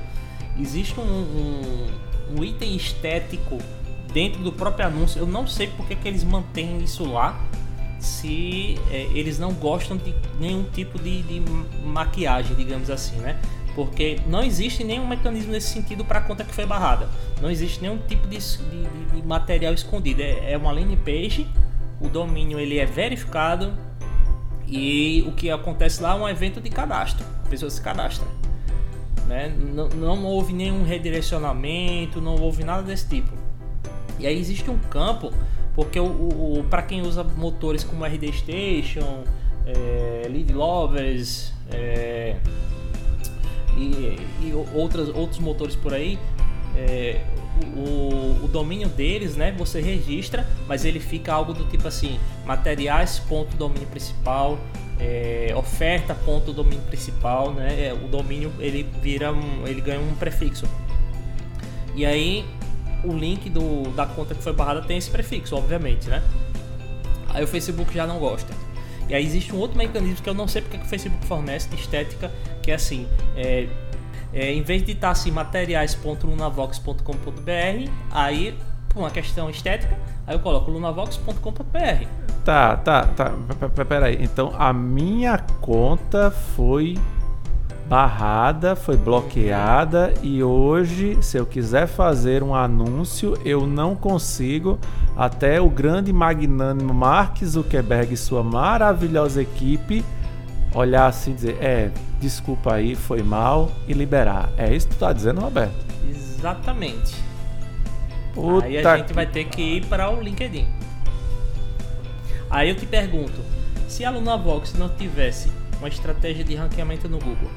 [0.59, 1.87] Existe um, um,
[2.37, 3.57] um item estético
[4.13, 5.19] dentro do próprio anúncio.
[5.19, 7.39] Eu não sei porque que eles mantêm isso lá.
[7.99, 11.41] Se é, eles não gostam de nenhum tipo de, de
[11.85, 13.39] maquiagem, digamos assim, né?
[13.75, 17.07] Porque não existe nenhum mecanismo nesse sentido para a conta que foi barrada.
[17.41, 20.21] Não existe nenhum tipo de, de- de- material escondido.
[20.21, 21.47] É, é uma landing page,
[22.01, 23.71] o domínio ele é verificado
[24.67, 27.25] e o que acontece lá é um evento de cadastro.
[27.45, 28.25] A pessoa se cadastra
[29.27, 29.47] né?
[29.73, 33.31] Não, não houve nenhum redirecionamento, não houve nada desse tipo.
[34.19, 35.33] E aí existe um campo,
[35.75, 39.23] porque o, o, para quem usa motores como RD Station,
[39.65, 42.35] é, Lead Lovers é,
[43.77, 46.19] e, e outras, outros motores por aí,
[46.75, 47.21] é,
[47.75, 49.53] o, o domínio deles, né?
[49.57, 54.57] Você registra, mas ele fica algo do tipo assim: materiais ponto domínio principal,
[54.99, 57.87] é, oferta ponto domínio principal, né?
[57.87, 60.65] É, o domínio ele vira um, ele ganha um prefixo.
[61.95, 62.45] E aí
[63.03, 66.21] o link do, da conta que foi barrada tem esse prefixo, obviamente, né?
[67.29, 68.53] Aí o Facebook já não gosta.
[69.09, 71.67] E aí existe um outro mecanismo que eu não sei porque que o Facebook fornece
[71.69, 73.67] de estética, que é assim, é,
[74.33, 78.57] é, em vez de estar assim materiais.lunavox.com.br, aí
[78.89, 82.05] por uma questão estética, aí eu coloco lunavox.com.br.
[82.43, 83.31] Tá, tá, tá.
[83.87, 84.17] Peraí.
[84.19, 86.97] Então a minha conta foi
[87.95, 94.79] barrada, foi bloqueada e hoje, se eu quiser fazer um anúncio, eu não consigo
[95.13, 100.05] até o grande magnânimo Mark Zuckerberg e sua maravilhosa equipe
[100.73, 104.49] olhar assim e dizer: É, desculpa aí, foi mal e liberar.
[104.57, 105.85] É isso que tu tá dizendo, Roberto?
[106.09, 107.13] Exatamente.
[108.33, 110.65] Puta aí a gente que- vai ter que ir para o LinkedIn.
[112.49, 113.41] Aí eu te pergunto,
[113.89, 117.49] se a Lunavox não tivesse uma estratégia de ranqueamento no Google,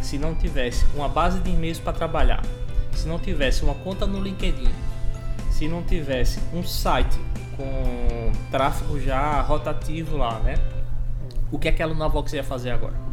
[0.00, 2.42] se não tivesse uma base de e-mails para trabalhar,
[2.92, 4.68] se não tivesse uma conta no LinkedIn,
[5.50, 7.18] se não tivesse um site
[7.56, 10.54] com tráfego já rotativo lá, né?
[11.52, 13.10] O que é que a Lunavox ia fazer agora?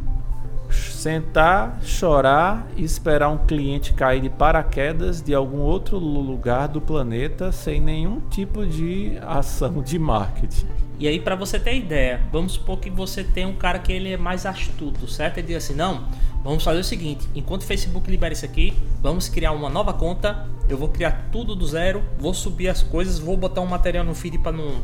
[0.70, 7.52] sentar, chorar e esperar um cliente cair de paraquedas de algum outro lugar do planeta
[7.52, 10.87] sem nenhum tipo de ação de marketing.
[11.00, 14.12] E aí, para você ter ideia, vamos supor que você tem um cara que ele
[14.12, 15.38] é mais astuto, certo?
[15.38, 16.08] Ele diz assim: não,
[16.44, 20.48] vamos fazer o seguinte: enquanto o Facebook libera isso aqui, vamos criar uma nova conta.
[20.68, 24.16] Eu vou criar tudo do zero, vou subir as coisas, vou botar um material no
[24.16, 24.82] feed para não,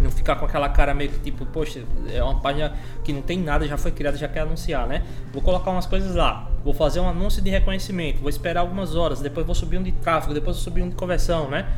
[0.00, 3.38] não ficar com aquela cara meio que tipo, poxa, é uma página que não tem
[3.38, 5.04] nada, já foi criada, já quer anunciar, né?
[5.32, 9.20] Vou colocar umas coisas lá, vou fazer um anúncio de reconhecimento, vou esperar algumas horas,
[9.20, 11.68] depois vou subir um de tráfego, depois vou subir um de conversão, né?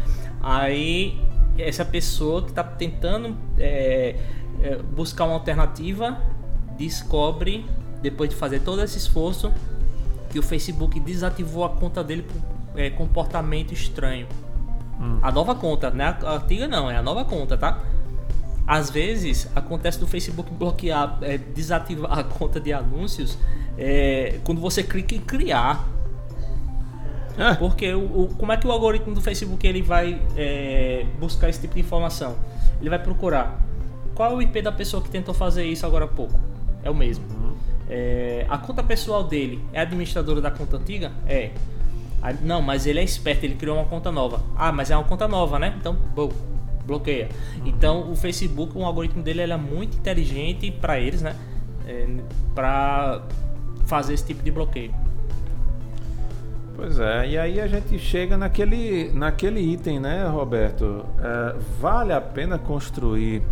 [0.41, 1.21] Aí
[1.59, 4.17] essa pessoa que está tentando é,
[4.63, 6.21] é, buscar uma alternativa
[6.77, 7.67] descobre,
[8.01, 9.53] depois de fazer todo esse esforço,
[10.31, 12.41] que o Facebook desativou a conta dele por
[12.79, 14.27] é, comportamento estranho.
[15.23, 17.81] A nova conta, não é a antiga não, é a nova conta, tá?
[18.67, 23.39] Às vezes acontece do Facebook bloquear, é, desativar a conta de anúncios
[23.79, 25.87] é, quando você clica em criar.
[27.39, 31.49] Ah, Porque o, o- como é que o algoritmo do Facebook ele vai é, buscar
[31.49, 32.37] esse tipo de informação?
[32.81, 33.59] Ele vai procurar
[34.15, 36.39] qual é o IP da pessoa que tentou fazer isso agora há pouco.
[36.83, 37.25] É o mesmo.
[37.89, 41.13] É, a conta pessoal dele é administradora da conta antiga?
[41.27, 41.51] É.
[42.43, 44.43] Não, mas ele é esperto, ele criou uma conta nova.
[44.57, 45.75] Ah, mas é uma conta nova, né?
[45.79, 46.31] Então, bom,
[46.85, 47.29] bloqueia.
[47.65, 51.37] Então, o Facebook, o algoritmo dele é muito inteligente para eles, né?
[51.87, 52.07] É,
[52.55, 53.23] para
[53.87, 54.93] fazer esse tipo de bloqueio.
[56.79, 61.05] Pois é, e aí a gente chega naquele, naquele item, né, Roberto?
[61.19, 63.43] É, vale a pena construir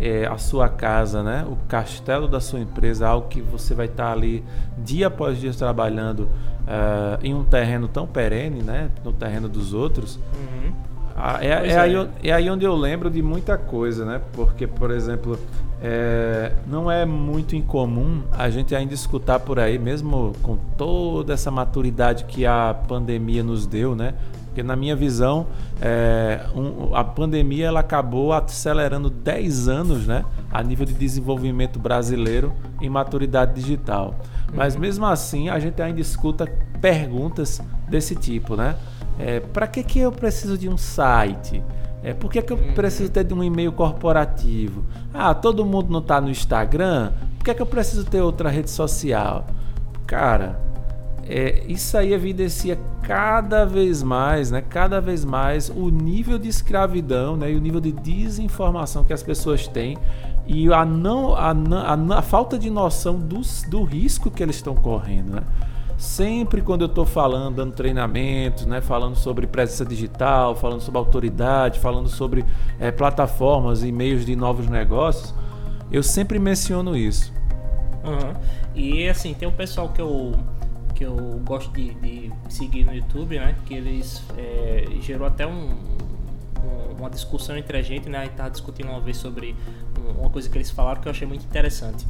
[0.00, 1.46] é, a sua casa, né?
[1.48, 4.44] O castelo da sua empresa, algo que você vai estar ali
[4.78, 6.28] dia após dia trabalhando
[6.66, 8.90] é, em um terreno tão perene, né?
[9.04, 10.16] No terreno dos outros.
[10.16, 10.72] Uhum.
[11.14, 14.20] Ah, é, é, aí, é aí onde eu lembro de muita coisa, né?
[14.32, 15.38] Porque, por exemplo,
[15.82, 21.50] é, não é muito incomum a gente ainda escutar por aí, mesmo com toda essa
[21.50, 24.14] maturidade que a pandemia nos deu, né?
[24.46, 25.46] Porque na minha visão,
[25.80, 32.52] é, um, a pandemia ela acabou acelerando 10 anos né, a nível de desenvolvimento brasileiro
[32.78, 34.14] em maturidade digital.
[34.52, 34.82] Mas uhum.
[34.82, 36.46] mesmo assim, a gente ainda escuta
[36.82, 38.76] perguntas desse tipo, né?
[39.18, 41.62] É, Para que, que eu preciso de um site?
[42.02, 44.84] É, por que, que eu preciso ter de um e-mail corporativo?
[45.14, 47.12] Ah, todo mundo não está no Instagram?
[47.38, 49.46] Por que, que eu preciso ter outra rede social?
[50.06, 50.60] Cara,
[51.24, 57.36] é, isso aí evidencia cada vez mais, né, cada vez mais o nível de escravidão
[57.36, 59.96] né, e o nível de desinformação que as pessoas têm
[60.46, 64.74] e a, não, a, a, a falta de noção do, do risco que eles estão
[64.74, 65.36] correndo.
[65.36, 65.42] Né?
[66.02, 71.78] Sempre quando eu estou falando, dando treinamentos, né, falando sobre presença digital, falando sobre autoridade,
[71.78, 72.44] falando sobre
[72.80, 75.32] é, plataformas e meios de novos negócios,
[75.92, 77.32] eu sempre menciono isso.
[78.04, 78.34] Uhum.
[78.74, 80.32] E assim, tem um pessoal que eu,
[80.92, 83.54] que eu gosto de, de seguir no YouTube, né?
[83.64, 88.18] Que eles é, gerou até um, um, uma discussão entre a gente, né?
[88.18, 89.54] A gente tava discutindo uma vez sobre
[90.18, 92.04] uma coisa que eles falaram que eu achei muito interessante.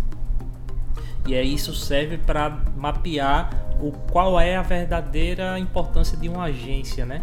[1.26, 7.06] E aí isso serve para mapear o qual é a verdadeira importância de uma agência,
[7.06, 7.22] né?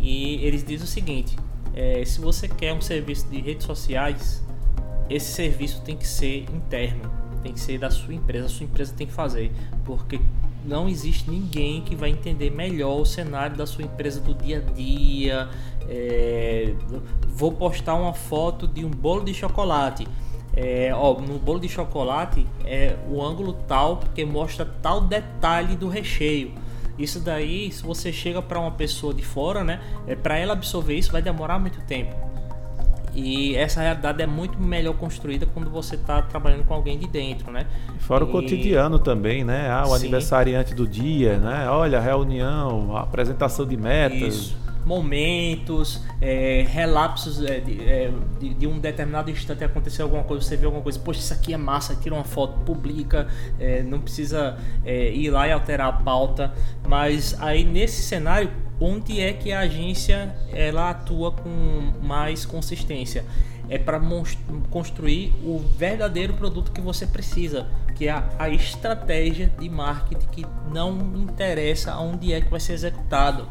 [0.00, 1.36] E eles dizem o seguinte:
[1.74, 4.44] é, se você quer um serviço de redes sociais,
[5.10, 7.10] esse serviço tem que ser interno,
[7.42, 9.52] tem que ser da sua empresa, a sua empresa tem que fazer,
[9.84, 10.20] porque
[10.64, 14.72] não existe ninguém que vai entender melhor o cenário da sua empresa do dia a
[14.72, 15.48] dia.
[15.88, 16.74] É,
[17.28, 20.06] vou postar uma foto de um bolo de chocolate
[20.54, 25.88] é, ó, no bolo de chocolate é o ângulo tal porque mostra tal detalhe do
[25.88, 26.52] recheio.
[26.98, 30.94] Isso daí, se você chega para uma pessoa de fora, né, é para ela absorver
[30.94, 32.14] isso vai demorar muito tempo.
[33.14, 37.52] E essa realidade é muito melhor construída quando você está trabalhando com alguém de dentro,
[37.52, 37.66] né?
[37.98, 38.26] Fora e...
[38.26, 39.68] o cotidiano também, né?
[39.70, 39.96] Ah, o Sim.
[39.96, 41.68] aniversariante do dia, né?
[41.68, 44.34] Olha, reunião, apresentação de metas.
[44.34, 50.56] Isso momentos, é, relapsos é, de, é, de, um determinado instante aconteceu alguma coisa, você
[50.56, 54.58] vê alguma coisa, poxa, isso aqui é massa, tira uma foto, publica, é, não precisa
[54.84, 56.52] é, ir lá e alterar a pauta,
[56.86, 63.24] mas aí nesse cenário, onde é que a agência ela atua com mais consistência?
[63.68, 64.00] É para
[64.70, 70.46] construir o verdadeiro produto que você precisa, que é a, a estratégia de marketing que
[70.72, 73.48] não interessa onde é que vai ser executado.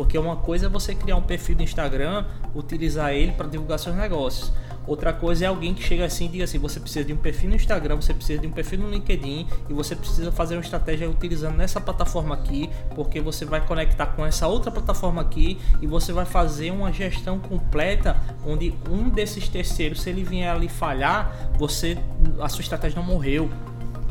[0.00, 3.94] Porque uma coisa é você criar um perfil no Instagram, utilizar ele para divulgar seus
[3.94, 4.50] negócios.
[4.86, 7.50] Outra coisa é alguém que chega assim e diga assim: você precisa de um perfil
[7.50, 11.06] no Instagram, você precisa de um perfil no LinkedIn e você precisa fazer uma estratégia
[11.06, 16.14] utilizando nessa plataforma aqui, porque você vai conectar com essa outra plataforma aqui e você
[16.14, 21.98] vai fazer uma gestão completa onde um desses terceiros, se ele vier ali falhar, você
[22.40, 23.50] a sua estratégia não morreu.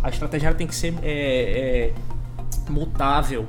[0.03, 1.93] A estratégia tem que ser é, é,
[2.69, 3.47] mutável.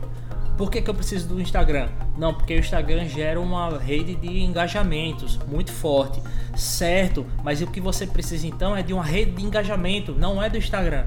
[0.57, 1.89] Por que, que eu preciso do Instagram?
[2.19, 6.21] Não, porque o Instagram gera uma rede de engajamentos muito forte.
[6.55, 10.51] Certo, mas o que você precisa então é de uma rede de engajamento, não é
[10.51, 11.05] do Instagram.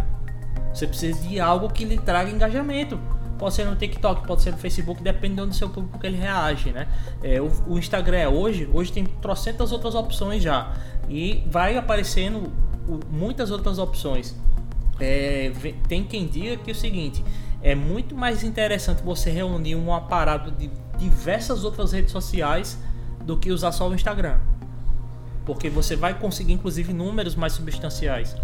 [0.74, 3.00] Você precisa de algo que lhe traga engajamento.
[3.38, 6.72] Pode ser no TikTok, pode ser no Facebook, dependendo do seu público que ele reage,
[6.72, 6.88] né?
[7.22, 10.74] É, o, o, Instagram é hoje, hoje tem trocentas outras opções já.
[11.10, 12.52] E vai aparecendo
[13.12, 14.36] muitas outras opções.
[15.00, 15.52] É,
[15.88, 17.24] tem quem diga que é o seguinte:
[17.64, 22.78] é muito mais interessante você reunir um aparato de diversas outras redes sociais
[23.22, 24.38] do que usar só o Instagram.
[25.46, 28.36] Porque você vai conseguir, inclusive, números mais substanciais.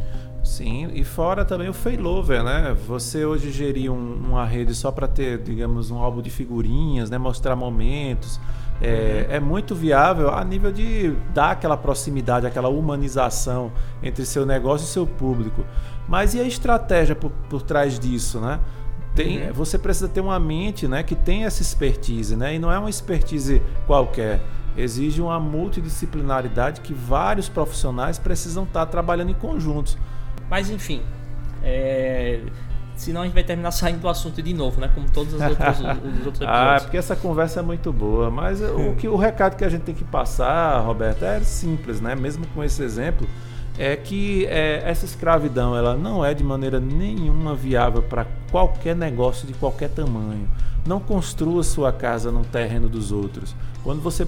[0.43, 2.75] Sim, e fora também o failover, né?
[2.87, 7.17] Você hoje gerir um, uma rede só para ter, digamos, um álbum de figurinhas, né?
[7.17, 8.39] Mostrar momentos.
[8.81, 9.35] É, uhum.
[9.35, 14.87] é, muito viável a nível de dar aquela proximidade, aquela humanização entre seu negócio e
[14.87, 15.65] seu público.
[16.07, 18.61] Mas e a estratégia por, por trás disso, né?
[19.23, 19.53] Tem, uhum.
[19.53, 22.55] você precisa ter uma mente né, que tem essa expertise, né?
[22.55, 24.39] E não é uma expertise qualquer.
[24.77, 29.97] Exige uma multidisciplinaridade que vários profissionais precisam estar trabalhando em conjuntos.
[30.49, 31.01] Mas enfim,
[31.61, 32.39] é,
[32.95, 34.89] senão a gente vai terminar saindo do assunto de novo, né?
[34.95, 36.41] Como todos os outros, os outros episódios.
[36.43, 38.31] ah, porque essa conversa é muito boa.
[38.31, 42.15] Mas o, que, o recado que a gente tem que passar, Roberto, é simples, né?
[42.15, 43.27] Mesmo com esse exemplo,
[43.79, 49.47] é que é, essa escravidão ela não é de maneira nenhuma viável para qualquer negócio
[49.47, 50.49] de qualquer tamanho.
[50.85, 53.55] Não construa sua casa no terreno dos outros.
[53.81, 54.27] Quando você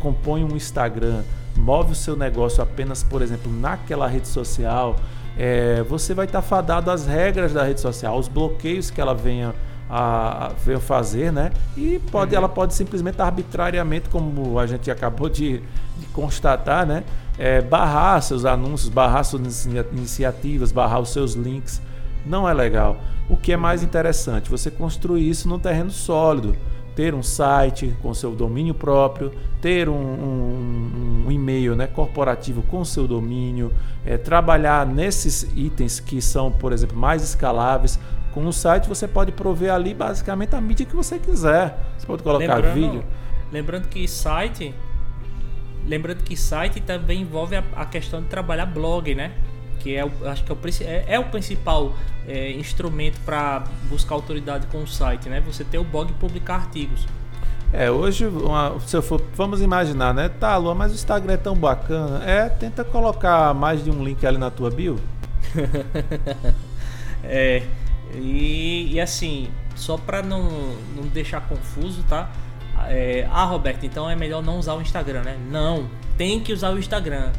[0.00, 1.22] compõe um Instagram,
[1.58, 4.96] move o seu negócio apenas, por exemplo, naquela rede social,
[5.36, 9.54] é, você vai estar fadado às regras da rede social, aos bloqueios que ela venha
[9.88, 11.52] a, a fazer, né?
[11.76, 12.38] E pode, uhum.
[12.38, 15.58] ela pode simplesmente arbitrariamente, como a gente acabou de,
[15.98, 17.04] de constatar, né?
[17.38, 21.80] É, barrar seus anúncios, barrar suas iniciativas, barrar os seus links.
[22.24, 22.96] Não é legal.
[23.28, 24.50] O que é mais interessante?
[24.50, 26.56] Você construir isso num terreno sólido
[26.96, 29.30] ter um site com seu domínio próprio,
[29.60, 33.70] ter um, um, um e-mail né, corporativo com seu domínio,
[34.04, 38.00] é, trabalhar nesses itens que são, por exemplo, mais escaláveis.
[38.36, 41.74] Com o site você pode prover ali basicamente a mídia que você quiser.
[41.96, 43.04] Você pode colocar lembrando, vídeo.
[43.50, 44.74] Lembrando que site,
[45.86, 49.32] lembrando que site também envolve a, a questão de trabalhar blog, né?
[49.80, 51.94] que é o, acho que é o, é, é o principal
[52.28, 55.40] é, instrumento para buscar autoridade com o site, né?
[55.46, 57.06] Você ter o blog e publicar artigos.
[57.72, 60.28] É, hoje, uma, se eu for, vamos imaginar, né?
[60.28, 62.22] Tá, Lua, mas o Instagram é tão bacana.
[62.22, 65.00] É, tenta colocar mais de um link ali na tua bio.
[67.24, 67.62] é,
[68.14, 70.42] e, e, assim, só para não,
[70.94, 72.30] não deixar confuso, tá?
[72.88, 75.38] É, ah, Roberto, então é melhor não usar o Instagram, né?
[75.50, 77.32] Não, tem que usar o Instagram.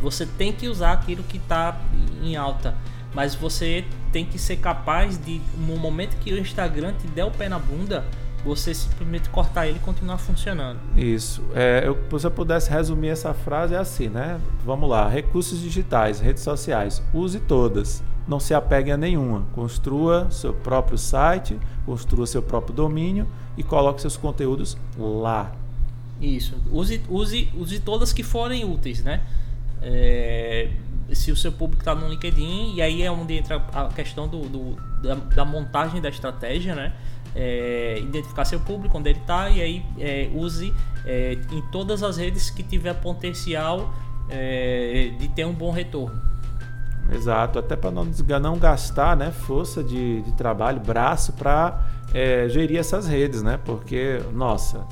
[0.00, 1.80] Você tem que usar aquilo que está
[2.22, 2.74] em alta,
[3.14, 7.30] mas você tem que ser capaz de, no momento que o Instagram te der o
[7.30, 8.04] pé na bunda,
[8.44, 10.78] você simplesmente cortar ele e continuar funcionando.
[10.96, 11.42] Isso.
[11.54, 14.40] É, eu, se eu pudesse resumir essa frase, é assim, né?
[14.64, 15.08] Vamos lá.
[15.08, 18.04] Recursos digitais, redes sociais, use todas.
[18.26, 19.46] Não se apegue a nenhuma.
[19.54, 25.52] Construa seu próprio site, construa seu próprio domínio e coloque seus conteúdos lá.
[26.20, 26.54] Isso.
[26.72, 29.22] Use, use, use todas que forem úteis, né?
[29.82, 30.70] É,
[31.12, 34.40] se o seu público está no LinkedIn, e aí é onde entra a questão do,
[34.48, 36.92] do da, da, montagem da estratégia, né?
[37.34, 40.72] É, identificar seu público, onde ele está, e aí é, use
[41.04, 43.92] é, em todas as redes que tiver potencial
[44.30, 46.20] é, de ter um bom retorno.
[47.12, 48.04] Exato, até para não,
[48.40, 53.58] não gastar né, força de, de trabalho, braço para é, gerir essas redes, né?
[53.64, 54.84] Porque, nossa,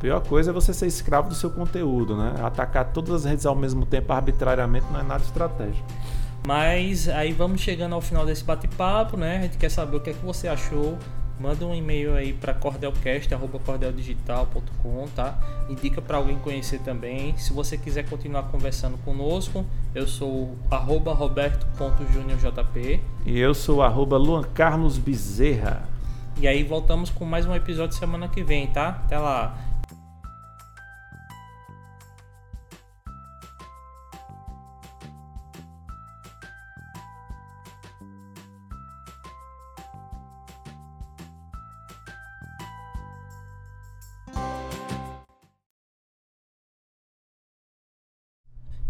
[0.00, 2.34] pior coisa é você ser escravo do seu conteúdo, né?
[2.42, 5.86] Atacar todas as redes ao mesmo tempo arbitrariamente não é nada estratégico.
[6.46, 9.38] Mas aí vamos chegando ao final desse bate-papo, né?
[9.38, 10.98] A gente quer saber o que é que você achou.
[11.40, 15.38] Manda um e-mail aí para cordelcast@cordeldigital.com, tá?
[15.70, 17.34] Indica para alguém conhecer também.
[17.38, 19.64] Se você quiser continuar conversando conosco,
[19.94, 25.88] eu sou @roberto.juniorjp e eu sou arroba Luan Carlos Bezerra.
[26.38, 28.88] E aí voltamos com mais um episódio semana que vem, tá?
[28.88, 29.56] Até lá.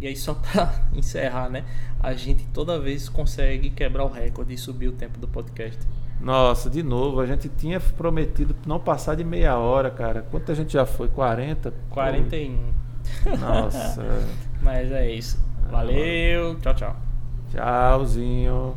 [0.01, 1.65] E aí só para encerrar, né?
[2.01, 5.79] A gente toda vez consegue quebrar o recorde e subir o tempo do podcast.
[6.21, 10.23] Nossa, de novo, a gente tinha prometido não passar de meia hora, cara.
[10.31, 11.09] Quanto a gente já foi?
[11.09, 11.73] 40?
[11.89, 12.73] 41.
[13.39, 14.07] Nossa.
[14.63, 15.39] Mas é isso.
[15.71, 16.97] Valeu, tchau, tchau.
[17.51, 18.77] Tchauzinho.